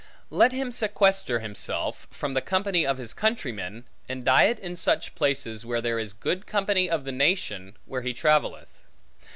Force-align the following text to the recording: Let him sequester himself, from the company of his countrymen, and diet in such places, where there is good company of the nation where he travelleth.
Let 0.31 0.51
him 0.51 0.71
sequester 0.71 1.41
himself, 1.41 2.07
from 2.09 2.33
the 2.33 2.41
company 2.41 2.87
of 2.87 2.97
his 2.97 3.13
countrymen, 3.13 3.83
and 4.09 4.25
diet 4.25 4.57
in 4.57 4.75
such 4.75 5.13
places, 5.13 5.63
where 5.63 5.79
there 5.79 5.99
is 5.99 6.11
good 6.13 6.47
company 6.47 6.89
of 6.89 7.03
the 7.03 7.11
nation 7.11 7.77
where 7.85 8.01
he 8.01 8.11
travelleth. 8.11 8.79